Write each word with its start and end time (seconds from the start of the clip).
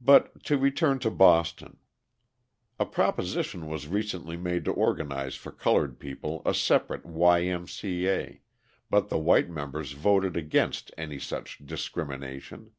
But 0.00 0.44
to 0.44 0.56
return 0.56 1.00
to 1.00 1.10
Boston. 1.10 1.78
A 2.78 2.86
proposition 2.86 3.66
was 3.66 3.88
recently 3.88 4.36
made 4.36 4.64
to 4.66 4.70
organise 4.72 5.34
for 5.34 5.50
coloured 5.50 5.98
people 5.98 6.42
a 6.46 6.54
separate 6.54 7.04
Y. 7.04 7.42
M. 7.42 7.66
C. 7.66 8.06
A., 8.08 8.40
but 8.88 9.08
the 9.08 9.18
white 9.18 9.50
members 9.50 9.94
voted 9.94 10.36
against 10.36 10.92
any 10.96 11.18
such 11.18 11.58
discrimination. 11.66 12.70